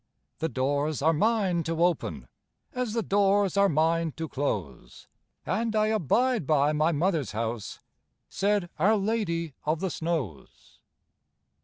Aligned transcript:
The 0.39 0.49
doors 0.49 1.03
are 1.03 1.13
mine 1.13 1.61
to 1.65 1.83
open, 1.85 2.27
As 2.73 2.93
the 2.93 3.03
doors 3.03 3.55
are 3.55 3.69
mine 3.69 4.13
to 4.13 4.27
close, 4.27 5.07
And 5.45 5.75
I 5.75 5.89
abide 5.89 6.47
by 6.47 6.73
my 6.73 6.91
mother's 6.91 7.33
house,' 7.33 7.79
Said 8.27 8.67
our 8.79 8.97
Lady 8.97 9.53
of 9.63 9.79
the 9.79 9.91
Snows. 9.91 10.79